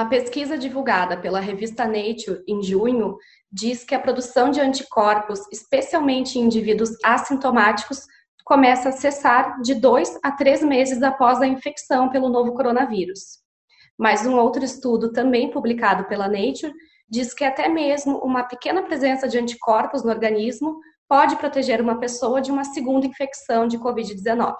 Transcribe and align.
Uma 0.00 0.08
pesquisa 0.08 0.56
divulgada 0.56 1.14
pela 1.18 1.40
revista 1.40 1.84
Nature 1.84 2.42
em 2.48 2.62
junho 2.62 3.18
diz 3.52 3.84
que 3.84 3.94
a 3.94 4.00
produção 4.00 4.50
de 4.50 4.58
anticorpos, 4.58 5.40
especialmente 5.52 6.38
em 6.38 6.44
indivíduos 6.44 6.92
assintomáticos, 7.04 8.06
começa 8.42 8.88
a 8.88 8.92
cessar 8.92 9.60
de 9.60 9.74
dois 9.74 10.18
a 10.22 10.32
três 10.32 10.62
meses 10.62 11.02
após 11.02 11.42
a 11.42 11.46
infecção 11.46 12.08
pelo 12.08 12.30
novo 12.30 12.54
coronavírus. 12.54 13.40
Mas 13.98 14.24
um 14.24 14.38
outro 14.38 14.64
estudo, 14.64 15.12
também 15.12 15.50
publicado 15.50 16.04
pela 16.04 16.28
Nature, 16.28 16.72
diz 17.06 17.34
que 17.34 17.44
até 17.44 17.68
mesmo 17.68 18.20
uma 18.20 18.44
pequena 18.44 18.82
presença 18.82 19.28
de 19.28 19.38
anticorpos 19.38 20.02
no 20.02 20.08
organismo 20.08 20.80
pode 21.06 21.36
proteger 21.36 21.78
uma 21.78 22.00
pessoa 22.00 22.40
de 22.40 22.50
uma 22.50 22.64
segunda 22.64 23.06
infecção 23.06 23.68
de 23.68 23.78
Covid-19. 23.78 24.56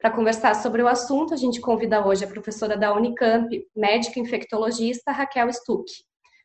Para 0.00 0.10
conversar 0.10 0.54
sobre 0.54 0.82
o 0.82 0.88
assunto, 0.88 1.34
a 1.34 1.36
gente 1.36 1.60
convida 1.60 2.04
hoje 2.04 2.24
a 2.24 2.28
professora 2.28 2.74
da 2.74 2.94
Unicamp, 2.94 3.50
médica 3.76 4.18
infectologista 4.18 5.12
Raquel 5.12 5.52
Stuck. 5.52 5.92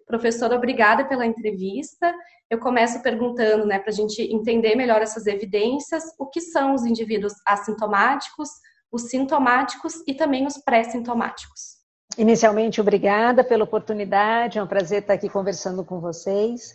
Professora, 0.05 0.58
obrigada 0.58 1.05
pela 1.05 1.26
entrevista. 1.26 2.13
Eu 2.49 2.60
começo 2.60 3.02
perguntando, 3.02 3.66
né, 3.66 3.80
para 3.80 3.91
a 3.91 3.96
gente 3.96 4.22
entender 4.22 4.76
melhor 4.76 5.02
essas 5.02 5.26
evidências, 5.26 6.04
o 6.20 6.26
que 6.26 6.41
são 6.41 6.73
os 6.73 6.86
indivíduos 6.86 7.34
assintomáticos, 7.48 8.49
os 8.91 9.04
sintomáticos 9.04 10.04
e 10.05 10.13
também 10.13 10.46
os 10.46 10.58
pré-sintomáticos. 10.58 11.76
Inicialmente, 12.18 12.82
obrigada 12.82 13.41
pela 13.41 13.63
oportunidade, 13.63 14.60
é 14.60 14.63
um 14.63 14.68
prazer 14.68 15.02
estar 15.02 15.13
aqui 15.13 15.30
conversando 15.30 15.84
com 15.84 16.02
vocês. 16.02 16.74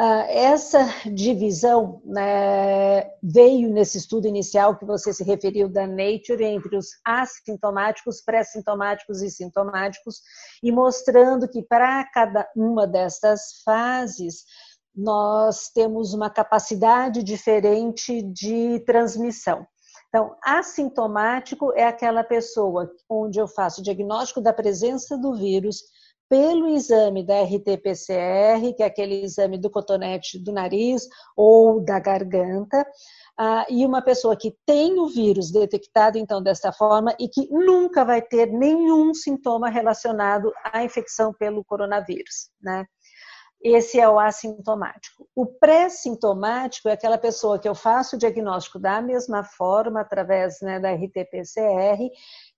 Uh, 0.00 0.24
essa 0.30 0.78
divisão 1.12 2.00
né, 2.06 3.02
veio 3.22 3.68
nesse 3.68 3.98
estudo 3.98 4.26
inicial 4.26 4.78
que 4.78 4.86
você 4.86 5.12
se 5.12 5.22
referiu 5.22 5.68
da 5.68 5.86
Nature 5.86 6.42
entre 6.42 6.74
os 6.74 6.86
assintomáticos, 7.04 8.22
pré-sintomáticos 8.22 9.20
e 9.20 9.28
sintomáticos, 9.30 10.22
e 10.62 10.72
mostrando 10.72 11.46
que 11.46 11.62
para 11.62 12.02
cada 12.14 12.48
uma 12.56 12.86
dessas 12.86 13.60
fases 13.62 14.46
nós 14.96 15.68
temos 15.68 16.14
uma 16.14 16.30
capacidade 16.30 17.22
diferente 17.22 18.22
de 18.22 18.80
transmissão. 18.86 19.66
Então, 20.08 20.34
assintomático 20.42 21.74
é 21.74 21.84
aquela 21.84 22.24
pessoa 22.24 22.90
onde 23.06 23.38
eu 23.38 23.46
faço 23.46 23.82
o 23.82 23.84
diagnóstico 23.84 24.40
da 24.40 24.54
presença 24.54 25.18
do 25.18 25.34
vírus 25.34 25.82
pelo 26.30 26.68
exame 26.68 27.24
da 27.24 27.42
RT-PCR, 27.42 28.72
que 28.76 28.84
é 28.84 28.86
aquele 28.86 29.24
exame 29.24 29.58
do 29.58 29.68
cotonete 29.68 30.38
do 30.38 30.52
nariz 30.52 31.08
ou 31.36 31.84
da 31.84 31.98
garganta, 31.98 32.86
ah, 33.36 33.66
e 33.68 33.84
uma 33.84 34.00
pessoa 34.00 34.36
que 34.36 34.56
tem 34.64 35.00
o 35.00 35.08
vírus 35.08 35.50
detectado, 35.50 36.16
então, 36.18 36.40
desta 36.40 36.70
forma, 36.72 37.16
e 37.18 37.28
que 37.28 37.48
nunca 37.50 38.04
vai 38.04 38.22
ter 38.22 38.46
nenhum 38.46 39.12
sintoma 39.12 39.68
relacionado 39.68 40.52
à 40.72 40.84
infecção 40.84 41.34
pelo 41.34 41.64
coronavírus, 41.64 42.50
né? 42.62 42.86
Esse 43.62 44.00
é 44.00 44.08
o 44.08 44.18
assintomático. 44.18 45.28
O 45.34 45.44
pré-sintomático 45.44 46.88
é 46.88 46.92
aquela 46.92 47.18
pessoa 47.18 47.58
que 47.58 47.68
eu 47.68 47.74
faço 47.74 48.16
o 48.16 48.18
diagnóstico 48.18 48.78
da 48.78 49.02
mesma 49.02 49.44
forma, 49.44 50.00
através 50.00 50.62
né, 50.62 50.80
da 50.80 50.90
RT-PCR, 50.92 52.08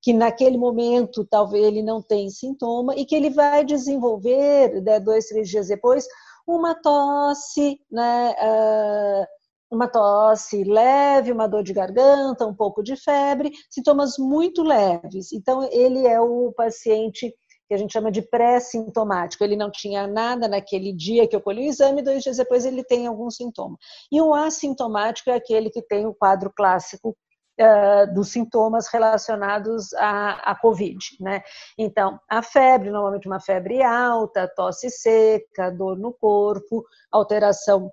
que 0.02 0.12
naquele 0.12 0.58
momento 0.58 1.24
talvez 1.24 1.64
ele 1.64 1.82
não 1.82 2.02
tem 2.02 2.28
sintoma 2.28 2.94
e 2.96 3.06
que 3.06 3.14
ele 3.14 3.30
vai 3.30 3.64
desenvolver, 3.64 4.82
né, 4.82 4.98
dois, 4.98 5.26
três 5.26 5.48
dias 5.48 5.68
depois, 5.68 6.06
uma 6.46 6.74
tosse, 6.74 7.80
né, 7.88 8.32
uh, 8.32 9.26
uma 9.70 9.86
tosse 9.86 10.64
leve, 10.64 11.30
uma 11.30 11.46
dor 11.46 11.62
de 11.62 11.72
garganta, 11.72 12.44
um 12.44 12.54
pouco 12.54 12.82
de 12.82 12.96
febre, 12.96 13.52
sintomas 13.70 14.18
muito 14.18 14.62
leves. 14.62 15.32
Então, 15.32 15.66
ele 15.70 16.04
é 16.06 16.20
o 16.20 16.52
paciente 16.52 17.32
que 17.68 17.74
a 17.74 17.78
gente 17.78 17.92
chama 17.92 18.10
de 18.10 18.20
pré-sintomático. 18.20 19.42
Ele 19.42 19.56
não 19.56 19.70
tinha 19.70 20.06
nada 20.06 20.48
naquele 20.48 20.92
dia 20.92 21.26
que 21.28 21.34
eu 21.34 21.40
colhi 21.40 21.62
o 21.62 21.70
exame, 21.70 22.02
dois 22.02 22.22
dias 22.22 22.36
depois 22.36 22.66
ele 22.66 22.84
tem 22.84 23.06
algum 23.06 23.30
sintoma. 23.30 23.78
E 24.10 24.20
o 24.20 24.34
assintomático 24.34 25.30
é 25.30 25.34
aquele 25.34 25.70
que 25.70 25.80
tem 25.80 26.06
o 26.06 26.14
quadro 26.14 26.52
clássico 26.54 27.16
uh, 27.62 28.12
dos 28.12 28.28
sintomas 28.28 28.88
relacionados 28.88 29.92
à, 29.94 30.50
à 30.50 30.54
Covid, 30.54 30.98
né? 31.20 31.42
Então, 31.78 32.18
a 32.28 32.42
febre, 32.42 32.90
normalmente 32.90 33.26
uma 33.26 33.40
febre 33.40 33.82
alta, 33.82 34.48
tosse 34.48 34.90
seca, 34.90 35.70
dor 35.70 35.98
no 35.98 36.12
corpo, 36.12 36.84
alteração 37.10 37.92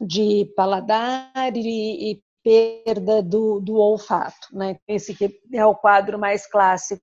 de 0.00 0.52
paladar 0.56 1.52
e, 1.54 2.12
e 2.12 2.22
perda 2.42 3.22
do, 3.22 3.60
do 3.60 3.76
olfato, 3.76 4.48
né? 4.52 4.78
Esse 4.86 5.14
que 5.14 5.40
é 5.52 5.64
o 5.64 5.74
quadro 5.74 6.18
mais 6.18 6.46
clássico 6.46 7.02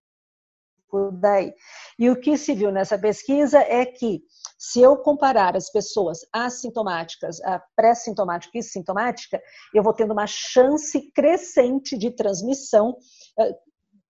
daí. 1.13 1.53
E 1.97 2.09
o 2.09 2.19
que 2.19 2.37
se 2.37 2.53
viu 2.53 2.71
nessa 2.71 2.97
pesquisa 2.97 3.59
é 3.59 3.85
que, 3.85 4.21
se 4.57 4.81
eu 4.81 4.97
comparar 4.97 5.55
as 5.55 5.71
pessoas 5.71 6.19
assintomáticas, 6.31 7.41
a 7.41 7.61
pré-sintomática 7.75 8.57
e 8.57 8.63
sintomática, 8.63 9.41
eu 9.73 9.83
vou 9.83 9.93
tendo 9.93 10.13
uma 10.13 10.27
chance 10.27 11.11
crescente 11.13 11.97
de 11.97 12.11
transmissão 12.11 12.95
eh, 13.39 13.55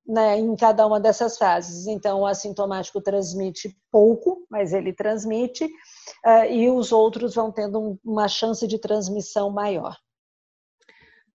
né, 0.05 0.37
em 0.37 0.55
cada 0.55 0.85
uma 0.85 0.99
dessas 0.99 1.37
fases. 1.37 1.87
Então, 1.87 2.21
o 2.21 2.25
assintomático 2.25 3.01
transmite 3.01 3.75
pouco, 3.91 4.45
mas 4.49 4.73
ele 4.73 4.93
transmite, 4.93 5.65
uh, 5.65 6.45
e 6.49 6.69
os 6.69 6.91
outros 6.91 7.35
vão 7.35 7.51
tendo 7.51 7.99
uma 8.03 8.27
chance 8.27 8.67
de 8.67 8.77
transmissão 8.77 9.49
maior. 9.49 9.95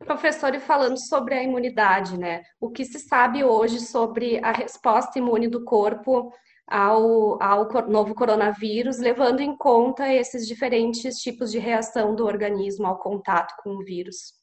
Professor, 0.04 0.54
e 0.54 0.60
falando 0.60 0.98
sobre 0.98 1.34
a 1.34 1.42
imunidade, 1.42 2.18
né? 2.18 2.42
O 2.60 2.70
que 2.70 2.84
se 2.84 2.98
sabe 2.98 3.42
hoje 3.42 3.80
sobre 3.80 4.38
a 4.44 4.52
resposta 4.52 5.18
imune 5.18 5.48
do 5.48 5.64
corpo 5.64 6.30
ao, 6.66 7.42
ao 7.42 7.68
novo 7.88 8.14
coronavírus, 8.14 8.98
levando 8.98 9.40
em 9.40 9.56
conta 9.56 10.12
esses 10.12 10.46
diferentes 10.46 11.16
tipos 11.18 11.50
de 11.50 11.58
reação 11.58 12.14
do 12.14 12.26
organismo 12.26 12.86
ao 12.86 12.98
contato 12.98 13.54
com 13.62 13.70
o 13.70 13.84
vírus? 13.84 14.34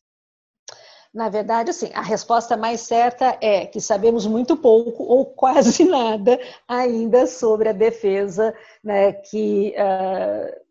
Na 1.13 1.29
verdade, 1.29 1.69
assim, 1.69 1.91
a 1.93 2.01
resposta 2.01 2.57
mais 2.57 2.81
certa 2.81 3.37
é 3.39 3.67
que 3.67 3.79
sabemos 3.79 4.25
muito 4.25 4.57
pouco 4.57 5.03
ou 5.03 5.27
quase 5.27 5.85
nada 5.85 6.39
ainda 6.67 7.27
sobre 7.27 7.69
a 7.69 7.73
defesa 7.73 8.55
né, 8.83 9.13
que 9.13 9.75
uh, 9.77 10.63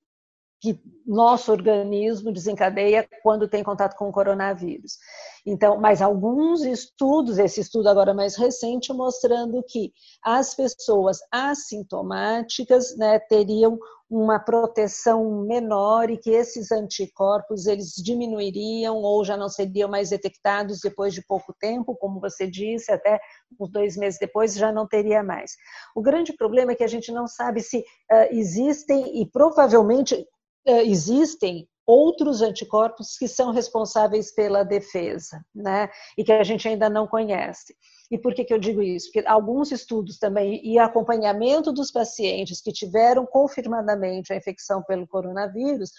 que 0.62 0.80
nosso 1.04 1.50
organismo 1.50 2.30
desencadeia 2.32 3.04
quando 3.20 3.48
tem 3.48 3.64
contato 3.64 3.96
com 3.96 4.08
o 4.08 4.12
coronavírus. 4.12 4.96
Então, 5.44 5.76
mas 5.80 6.00
alguns 6.00 6.62
estudos, 6.62 7.36
esse 7.36 7.60
estudo 7.60 7.88
agora 7.88 8.14
mais 8.14 8.36
recente, 8.36 8.92
mostrando 8.92 9.60
que 9.66 9.92
as 10.22 10.54
pessoas 10.54 11.18
assintomáticas 11.32 12.96
né, 12.96 13.18
teriam 13.18 13.76
uma 14.08 14.38
proteção 14.38 15.42
menor 15.46 16.10
e 16.10 16.18
que 16.18 16.30
esses 16.30 16.70
anticorpos 16.70 17.66
eles 17.66 17.94
diminuiriam 17.96 18.96
ou 18.96 19.24
já 19.24 19.38
não 19.38 19.48
seriam 19.48 19.88
mais 19.88 20.10
detectados 20.10 20.80
depois 20.80 21.14
de 21.14 21.26
pouco 21.26 21.52
tempo, 21.58 21.96
como 21.96 22.20
você 22.20 22.46
disse, 22.46 22.92
até 22.92 23.18
uns 23.58 23.70
dois 23.70 23.96
meses 23.96 24.20
depois 24.20 24.54
já 24.54 24.70
não 24.70 24.86
teria 24.86 25.24
mais. 25.24 25.56
O 25.96 26.02
grande 26.02 26.34
problema 26.34 26.72
é 26.72 26.74
que 26.74 26.84
a 26.84 26.88
gente 26.88 27.10
não 27.10 27.26
sabe 27.26 27.62
se 27.62 27.78
uh, 27.78 28.28
existem 28.30 29.22
e 29.22 29.26
provavelmente 29.26 30.24
existem 30.66 31.68
outros 31.86 32.42
anticorpos 32.42 33.16
que 33.18 33.26
são 33.26 33.50
responsáveis 33.50 34.32
pela 34.32 34.62
defesa, 34.62 35.44
né? 35.54 35.88
E 36.16 36.24
que 36.24 36.32
a 36.32 36.42
gente 36.44 36.68
ainda 36.68 36.88
não 36.88 37.06
conhece. 37.06 37.74
E 38.10 38.18
por 38.18 38.34
que, 38.34 38.44
que 38.44 38.52
eu 38.52 38.58
digo 38.58 38.82
isso? 38.82 39.10
Porque 39.10 39.26
alguns 39.26 39.72
estudos 39.72 40.18
também 40.18 40.60
e 40.62 40.78
acompanhamento 40.78 41.72
dos 41.72 41.90
pacientes 41.90 42.60
que 42.60 42.70
tiveram 42.70 43.24
confirmadamente 43.24 44.32
a 44.32 44.36
infecção 44.36 44.82
pelo 44.82 45.08
coronavírus, 45.08 45.90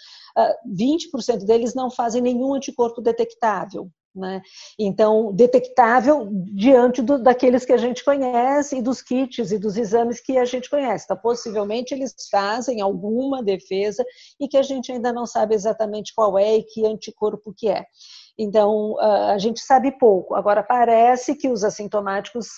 20% 0.64 1.42
ah, 1.42 1.44
deles 1.44 1.74
não 1.74 1.90
fazem 1.90 2.22
nenhum 2.22 2.54
anticorpo 2.54 3.00
detectável. 3.00 3.90
Né? 4.14 4.40
Então, 4.78 5.32
detectável 5.32 6.28
diante 6.30 7.02
do, 7.02 7.20
daqueles 7.20 7.64
que 7.64 7.72
a 7.72 7.76
gente 7.76 8.04
conhece 8.04 8.76
e 8.76 8.82
dos 8.82 9.02
kits 9.02 9.50
e 9.50 9.58
dos 9.58 9.76
exames 9.76 10.20
que 10.20 10.38
a 10.38 10.44
gente 10.44 10.70
conhece. 10.70 11.04
Então, 11.04 11.16
possivelmente 11.16 11.92
eles 11.92 12.14
fazem 12.30 12.80
alguma 12.80 13.42
defesa 13.42 14.04
e 14.38 14.46
que 14.46 14.56
a 14.56 14.62
gente 14.62 14.92
ainda 14.92 15.12
não 15.12 15.26
sabe 15.26 15.54
exatamente 15.54 16.14
qual 16.14 16.38
é 16.38 16.58
e 16.58 16.62
que 16.62 16.86
anticorpo 16.86 17.52
que 17.56 17.68
é. 17.68 17.84
Então, 18.38 18.96
a 19.00 19.38
gente 19.38 19.60
sabe 19.60 19.90
pouco. 19.98 20.34
Agora, 20.34 20.62
parece 20.62 21.34
que 21.34 21.48
os 21.48 21.64
assintomáticos 21.64 22.48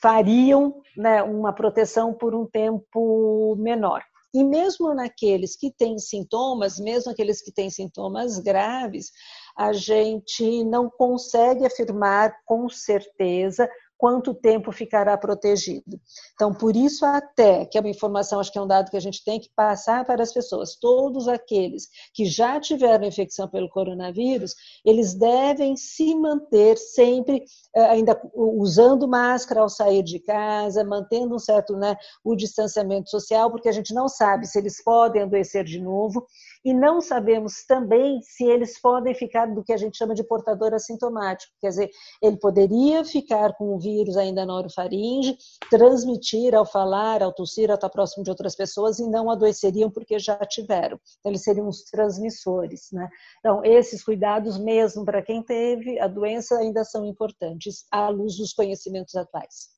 fariam 0.00 0.80
né, 0.96 1.22
uma 1.22 1.52
proteção 1.52 2.12
por 2.12 2.34
um 2.34 2.46
tempo 2.46 3.56
menor. 3.58 4.02
E 4.34 4.42
mesmo 4.42 4.92
naqueles 4.92 5.56
que 5.56 5.70
têm 5.70 5.96
sintomas, 5.96 6.80
mesmo 6.80 7.12
aqueles 7.12 7.40
que 7.40 7.52
têm 7.52 7.70
sintomas 7.70 8.40
graves, 8.40 9.12
a 9.56 9.72
gente 9.72 10.64
não 10.64 10.90
consegue 10.90 11.64
afirmar 11.64 12.34
com 12.44 12.68
certeza 12.68 13.68
quanto 14.04 14.34
tempo 14.34 14.70
ficará 14.70 15.16
protegido. 15.16 15.98
Então, 16.34 16.52
por 16.52 16.76
isso 16.76 17.06
até, 17.06 17.64
que 17.64 17.78
é 17.78 17.80
uma 17.80 17.88
informação, 17.88 18.38
acho 18.38 18.52
que 18.52 18.58
é 18.58 18.60
um 18.60 18.66
dado 18.66 18.90
que 18.90 18.98
a 18.98 19.00
gente 19.00 19.24
tem 19.24 19.40
que 19.40 19.48
passar 19.56 20.04
para 20.04 20.22
as 20.22 20.30
pessoas, 20.30 20.76
todos 20.76 21.26
aqueles 21.26 21.88
que 22.12 22.26
já 22.26 22.60
tiveram 22.60 23.06
infecção 23.06 23.48
pelo 23.48 23.66
coronavírus, 23.70 24.54
eles 24.84 25.14
devem 25.14 25.74
se 25.74 26.14
manter 26.14 26.76
sempre 26.76 27.44
eh, 27.74 27.80
ainda 27.86 28.20
usando 28.34 29.08
máscara 29.08 29.62
ao 29.62 29.70
sair 29.70 30.02
de 30.02 30.18
casa, 30.18 30.84
mantendo 30.84 31.34
um 31.34 31.38
certo, 31.38 31.74
né, 31.74 31.96
o 32.22 32.36
distanciamento 32.36 33.08
social, 33.08 33.50
porque 33.50 33.70
a 33.70 33.72
gente 33.72 33.94
não 33.94 34.06
sabe 34.06 34.46
se 34.46 34.58
eles 34.58 34.84
podem 34.84 35.22
adoecer 35.22 35.64
de 35.64 35.80
novo. 35.80 36.26
E 36.62 36.72
não 36.72 37.00
sabemos 37.00 37.64
também 37.66 38.20
se 38.22 38.44
eles 38.44 38.80
podem 38.80 39.14
ficar 39.14 39.46
do 39.46 39.62
que 39.62 39.72
a 39.72 39.76
gente 39.76 39.98
chama 39.98 40.14
de 40.14 40.24
portador 40.24 40.72
assintomático, 40.72 41.52
quer 41.60 41.68
dizer, 41.68 41.90
ele 42.22 42.38
poderia 42.38 43.04
ficar 43.04 43.54
com 43.54 43.74
o 43.74 43.78
vírus 43.78 43.93
ainda 44.16 44.44
na 44.44 44.54
orofaringe, 44.54 45.36
transmitir 45.70 46.54
ao 46.54 46.66
falar, 46.66 47.22
ao 47.22 47.32
tossir, 47.32 47.70
ao 47.70 47.74
estar 47.74 47.88
próximo 47.88 48.24
de 48.24 48.30
outras 48.30 48.54
pessoas 48.54 48.98
e 48.98 49.08
não 49.08 49.30
adoeceriam 49.30 49.90
porque 49.90 50.18
já 50.18 50.36
tiveram. 50.38 50.98
Então, 51.18 51.30
eles 51.30 51.42
seriam 51.42 51.68
os 51.68 51.82
transmissores. 51.84 52.88
Né? 52.92 53.08
Então, 53.38 53.64
esses 53.64 54.02
cuidados, 54.02 54.58
mesmo 54.58 55.04
para 55.04 55.22
quem 55.22 55.42
teve 55.42 55.98
a 56.00 56.06
doença, 56.06 56.58
ainda 56.58 56.84
são 56.84 57.04
importantes 57.04 57.84
à 57.90 58.08
luz 58.08 58.36
dos 58.36 58.52
conhecimentos 58.52 59.14
atuais. 59.14 59.74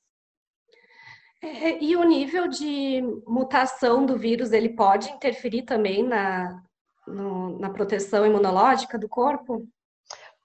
É, 1.42 1.82
e 1.82 1.94
o 1.96 2.02
nível 2.02 2.48
de 2.48 3.02
mutação 3.26 4.06
do 4.06 4.16
vírus, 4.16 4.52
ele 4.52 4.70
pode 4.70 5.10
interferir 5.10 5.62
também 5.62 6.02
na, 6.02 6.62
no, 7.06 7.58
na 7.58 7.70
proteção 7.70 8.26
imunológica 8.26 8.98
do 8.98 9.08
corpo? 9.08 9.66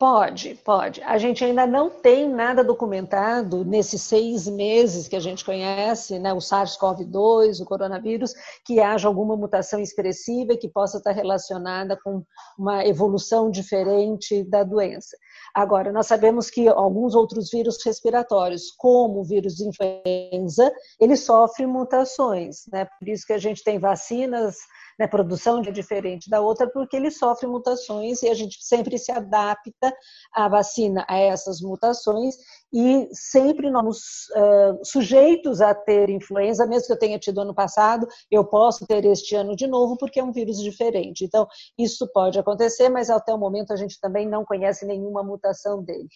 Pode, 0.01 0.55
pode. 0.65 0.99
A 1.03 1.19
gente 1.19 1.45
ainda 1.45 1.67
não 1.67 1.87
tem 1.87 2.27
nada 2.27 2.63
documentado 2.63 3.63
nesses 3.63 4.01
seis 4.01 4.47
meses 4.47 5.07
que 5.07 5.15
a 5.15 5.19
gente 5.19 5.45
conhece, 5.45 6.17
né, 6.17 6.33
o 6.33 6.39
SARS-CoV-2, 6.39 7.61
o 7.61 7.65
coronavírus, 7.65 8.33
que 8.65 8.79
haja 8.79 9.07
alguma 9.07 9.37
mutação 9.37 9.79
expressiva 9.79 10.57
que 10.57 10.67
possa 10.67 10.97
estar 10.97 11.11
relacionada 11.11 11.95
com 12.03 12.23
uma 12.57 12.83
evolução 12.83 13.51
diferente 13.51 14.43
da 14.43 14.63
doença. 14.63 15.15
Agora, 15.53 15.91
nós 15.91 16.07
sabemos 16.07 16.49
que 16.49 16.67
alguns 16.67 17.13
outros 17.13 17.51
vírus 17.51 17.77
respiratórios, 17.85 18.71
como 18.75 19.19
o 19.19 19.23
vírus 19.23 19.53
de 19.53 19.67
influenza, 19.67 20.73
ele 20.99 21.15
sofre 21.15 21.67
mutações, 21.67 22.63
né? 22.71 22.87
Por 22.97 23.07
isso 23.07 23.27
que 23.27 23.33
a 23.33 23.37
gente 23.37 23.63
tem 23.63 23.77
vacinas 23.77 24.57
né, 25.01 25.07
produção 25.07 25.61
de 25.61 25.71
diferente 25.71 26.29
da 26.29 26.41
outra, 26.41 26.69
porque 26.69 26.95
ele 26.95 27.09
sofre 27.09 27.47
mutações 27.47 28.21
e 28.21 28.29
a 28.29 28.35
gente 28.35 28.63
sempre 28.63 28.99
se 28.99 29.11
adapta 29.11 29.91
a 30.31 30.47
vacina 30.47 31.03
a 31.09 31.17
essas 31.17 31.59
mutações 31.59 32.35
e 32.71 33.09
sempre 33.11 33.71
nós 33.71 33.97
uh, 33.97 34.85
sujeitos 34.85 35.59
a 35.59 35.73
ter 35.73 36.11
influenza, 36.11 36.67
mesmo 36.67 36.85
que 36.85 36.93
eu 36.93 36.99
tenha 36.99 37.17
tido 37.17 37.41
ano 37.41 37.53
passado, 37.53 38.07
eu 38.29 38.45
posso 38.45 38.85
ter 38.85 39.03
este 39.05 39.35
ano 39.35 39.55
de 39.55 39.65
novo, 39.65 39.97
porque 39.97 40.19
é 40.19 40.23
um 40.23 40.31
vírus 40.31 40.61
diferente. 40.61 41.25
Então, 41.25 41.47
isso 41.75 42.07
pode 42.13 42.37
acontecer, 42.37 42.87
mas 42.87 43.09
até 43.09 43.33
o 43.33 43.39
momento 43.39 43.73
a 43.73 43.75
gente 43.75 43.99
também 43.99 44.27
não 44.27 44.45
conhece 44.45 44.85
nenhuma 44.85 45.23
mutação 45.23 45.83
dele. 45.83 46.07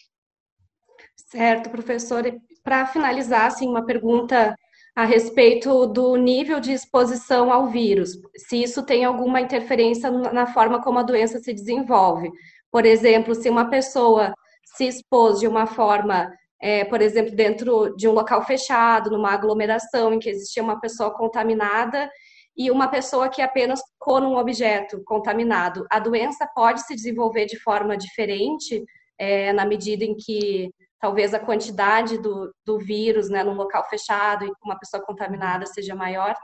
Certo, 1.15 1.71
professor. 1.71 2.23
Para 2.63 2.85
finalizar, 2.85 3.47
assim, 3.47 3.67
uma 3.67 3.83
pergunta 3.83 4.55
a 4.95 5.03
respeito 5.03 5.85
do 5.87 6.15
nível 6.15 6.61
de 6.61 6.71
exposição 6.71 7.51
ao 7.51 7.67
vírus, 7.67 8.17
se 8.37 8.63
isso 8.63 8.81
tem 8.81 9.03
alguma 9.03 9.41
interferência 9.41 10.09
na 10.09 10.47
forma 10.47 10.81
como 10.81 10.99
a 10.99 11.03
doença 11.03 11.37
se 11.39 11.53
desenvolve. 11.53 12.31
Por 12.71 12.85
exemplo, 12.85 13.35
se 13.35 13.49
uma 13.49 13.69
pessoa 13.69 14.33
se 14.63 14.87
expôs 14.87 15.39
de 15.39 15.47
uma 15.47 15.67
forma, 15.67 16.31
é, 16.61 16.85
por 16.85 17.01
exemplo, 17.01 17.35
dentro 17.35 17.93
de 17.97 18.07
um 18.07 18.13
local 18.13 18.45
fechado, 18.45 19.11
numa 19.11 19.33
aglomeração 19.33 20.13
em 20.13 20.19
que 20.19 20.29
existia 20.29 20.63
uma 20.63 20.79
pessoa 20.79 21.13
contaminada 21.13 22.09
e 22.57 22.71
uma 22.71 22.87
pessoa 22.87 23.27
que 23.27 23.41
apenas 23.41 23.81
ficou 23.81 24.21
num 24.21 24.37
objeto 24.37 25.03
contaminado, 25.03 25.85
a 25.91 25.99
doença 25.99 26.47
pode 26.55 26.85
se 26.85 26.95
desenvolver 26.95 27.45
de 27.45 27.59
forma 27.59 27.97
diferente 27.97 28.81
é, 29.17 29.51
na 29.51 29.65
medida 29.65 30.05
em 30.05 30.15
que 30.15 30.71
talvez 31.05 31.35
a 31.35 31.39
quantidade 31.39 32.17
do, 32.17 32.51
do 32.65 32.79
vírus 32.79 33.29
né, 33.29 33.43
num 33.43 33.53
local 33.53 33.87
fechado 33.87 34.43
e 34.43 34.47
com 34.55 34.69
uma 34.69 34.79
pessoa 34.79 35.03
contaminada 35.05 35.63
seja 35.67 35.93
maior? 35.93 36.35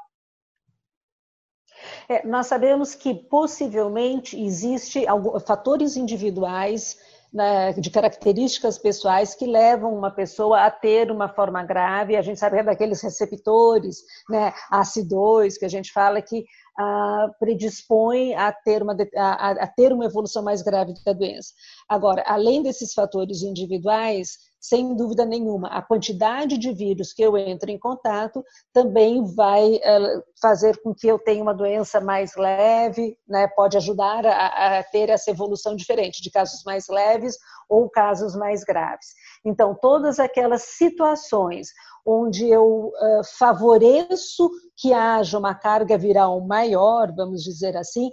É, 2.07 2.27
nós 2.27 2.45
sabemos 2.45 2.93
que 2.93 3.15
possivelmente 3.15 4.39
existe 4.39 5.07
alguns 5.07 5.41
fatores 5.41 5.97
individuais 5.97 6.95
né, 7.33 7.73
de 7.73 7.89
características 7.89 8.77
pessoais 8.77 9.33
que 9.33 9.47
levam 9.47 9.95
uma 9.95 10.11
pessoa 10.11 10.63
a 10.63 10.69
ter 10.69 11.09
uma 11.09 11.27
forma 11.27 11.63
grave. 11.63 12.15
A 12.15 12.21
gente 12.21 12.39
sabe 12.39 12.57
que 12.57 12.59
é 12.59 12.63
daqueles 12.63 13.01
receptores, 13.01 14.03
né, 14.29 14.53
AC2, 14.71 15.57
que 15.57 15.65
a 15.65 15.69
gente 15.69 15.91
fala 15.91 16.21
que 16.21 16.45
ah, 16.77 17.29
predispõe 17.39 18.35
a 18.35 18.51
ter, 18.51 18.83
uma, 18.83 18.95
a, 19.15 19.51
a 19.51 19.67
ter 19.67 19.91
uma 19.91 20.05
evolução 20.05 20.43
mais 20.43 20.61
grave 20.61 20.93
da 21.05 21.13
doença. 21.13 21.51
Agora, 21.87 22.23
além 22.27 22.61
desses 22.61 22.93
fatores 22.93 23.41
individuais, 23.41 24.50
sem 24.61 24.95
dúvida 24.95 25.25
nenhuma, 25.25 25.69
a 25.69 25.81
quantidade 25.81 26.55
de 26.55 26.71
vírus 26.71 27.11
que 27.11 27.23
eu 27.23 27.35
entro 27.35 27.71
em 27.71 27.79
contato 27.79 28.45
também 28.71 29.23
vai 29.33 29.77
uh, 29.77 30.23
fazer 30.39 30.79
com 30.83 30.93
que 30.93 31.07
eu 31.07 31.17
tenha 31.17 31.41
uma 31.41 31.53
doença 31.53 31.99
mais 31.99 32.35
leve, 32.35 33.17
né? 33.27 33.47
pode 33.55 33.75
ajudar 33.75 34.23
a, 34.23 34.77
a, 34.77 34.83
ter 34.83 35.09
essa 35.09 35.31
evolução 35.31 35.75
diferente, 35.75 36.21
de 36.21 36.29
casos 36.29 36.63
mais 36.63 36.87
leves 36.87 37.35
ou 37.67 37.89
casos 37.89 38.35
mais 38.35 38.63
graves. 38.63 39.07
Então, 39.43 39.75
todas 39.81 40.19
aquelas 40.19 40.61
situações 40.61 41.69
onde 42.05 42.47
eu 42.47 42.91
uh, 42.93 43.21
favoreço 43.37 44.49
que 44.77 44.93
haja 44.93 45.39
uma 45.39 45.55
carga 45.55 45.97
viral 45.97 46.39
maior, 46.41 47.11
vamos 47.15 47.43
dizer 47.43 47.75
assim, 47.75 48.11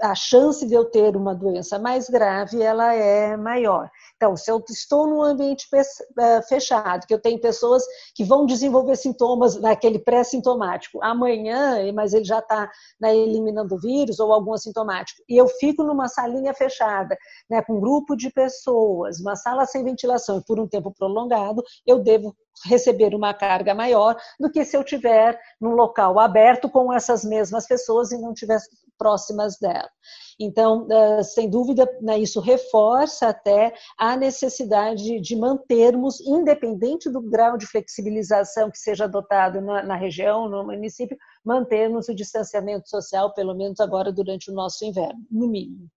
a 0.00 0.14
chance 0.14 0.66
de 0.66 0.74
eu 0.74 0.84
ter 0.84 1.16
uma 1.16 1.34
doença 1.34 1.78
mais 1.78 2.08
grave 2.08 2.62
ela 2.62 2.94
é 2.94 3.36
maior. 3.36 3.90
Então, 4.16 4.34
se 4.34 4.50
eu 4.50 4.62
estou 4.68 5.06
num 5.06 5.22
ambiente 5.22 5.68
eh, 5.74 6.42
fechado, 6.42 7.06
que 7.06 7.12
eu 7.12 7.20
tenho 7.20 7.38
pessoas 7.38 7.84
que 8.14 8.24
vão 8.24 8.46
desenvolver 8.46 8.96
sintomas 8.96 9.60
naquele 9.60 9.98
pré-sintomático, 9.98 11.02
amanhã, 11.02 11.92
mas 11.92 12.14
ele 12.14 12.24
já 12.24 12.38
está 12.38 12.70
né, 12.98 13.14
eliminando 13.14 13.74
o 13.74 13.78
vírus 13.78 14.18
ou 14.18 14.32
algum 14.32 14.54
assintomático, 14.54 15.22
e 15.28 15.36
eu 15.36 15.46
fico 15.46 15.82
numa 15.82 16.08
salinha 16.08 16.54
fechada, 16.54 17.16
né, 17.50 17.62
com 17.62 17.74
um 17.74 17.80
grupo 17.80 18.16
de 18.16 18.30
pessoas, 18.30 19.20
uma 19.20 19.36
sala 19.36 19.66
sem 19.66 19.84
ventilação 19.84 20.42
por 20.42 20.58
um 20.58 20.66
tempo 20.66 20.90
prolongado, 20.92 21.62
eu 21.86 21.98
devo 21.98 22.34
receber 22.64 23.14
uma 23.14 23.34
carga 23.34 23.74
maior 23.74 24.16
do 24.40 24.50
que 24.50 24.64
se 24.64 24.76
eu 24.76 24.82
tiver 24.82 25.38
num 25.60 25.74
local 25.74 26.18
aberto 26.18 26.70
com 26.70 26.90
essas 26.90 27.22
mesmas 27.22 27.66
pessoas 27.66 28.12
e 28.12 28.18
não 28.18 28.32
estiver 28.32 28.58
próximas 28.96 29.58
dela. 29.58 29.90
Então, 30.38 30.86
eh, 30.90 31.22
sem 31.22 31.48
dúvida, 31.48 31.88
né, 32.00 32.18
isso 32.18 32.40
reforça 32.40 33.28
até 33.28 33.72
a 33.98 34.16
necessidade 34.16 35.18
de 35.20 35.36
mantermos, 35.36 36.20
independente 36.20 37.08
do 37.08 37.22
grau 37.22 37.56
de 37.56 37.66
flexibilização 37.66 38.70
que 38.70 38.78
seja 38.78 39.04
adotado 39.04 39.60
na, 39.62 39.96
região, 39.96 40.48
no 40.48 40.64
município, 40.64 41.16
mantermos 41.42 42.08
o 42.08 42.14
distanciamento 42.14 42.88
social, 42.88 43.32
pelo 43.32 43.54
menos 43.54 43.80
agora 43.80 44.12
durante 44.12 44.50
o 44.50 44.54
nosso 44.54 44.84
inverno, 44.84 45.24
no 45.30 45.48
mínimo. 45.48 45.88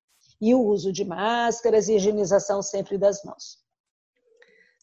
E 0.42 0.56
o 0.56 0.62
uso 0.62 0.94
de 0.94 1.04
máscaras 1.04 1.90
e 1.90 1.96
higienização 1.96 2.62
sempre 2.62 2.98
das 2.98 3.22
mãos. 3.26 3.69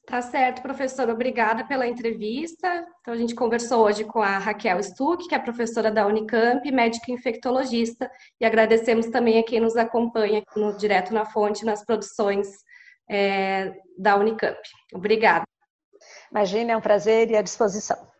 Tá 0.06 0.22
certo, 0.22 0.62
professora. 0.62 1.12
Obrigada 1.12 1.64
pela 1.64 1.86
entrevista. 1.86 2.86
Então, 3.00 3.12
a 3.12 3.16
gente 3.16 3.34
conversou 3.34 3.84
hoje 3.84 4.04
com 4.04 4.22
a 4.22 4.38
Raquel 4.38 4.80
Stuck, 4.80 5.26
que 5.26 5.34
é 5.34 5.38
professora 5.38 5.90
da 5.90 6.06
Unicamp, 6.06 6.70
médica 6.70 7.10
infectologista, 7.10 8.08
e 8.40 8.46
agradecemos 8.46 9.06
também 9.06 9.40
a 9.40 9.44
quem 9.44 9.58
nos 9.58 9.76
acompanha 9.76 10.44
no 10.54 10.76
Direto 10.76 11.12
na 11.12 11.24
Fonte 11.24 11.64
nas 11.64 11.84
produções 11.84 12.46
é, 13.10 13.74
da 13.98 14.16
Unicamp. 14.16 14.56
Obrigada. 14.94 15.44
Imagina, 16.30 16.72
é 16.72 16.76
um 16.76 16.80
prazer 16.80 17.28
e 17.32 17.36
à 17.36 17.42
disposição. 17.42 18.15